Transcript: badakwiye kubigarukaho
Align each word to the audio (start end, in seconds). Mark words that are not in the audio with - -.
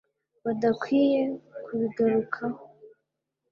badakwiye 0.45 1.21
kubigarukaho 1.65 2.61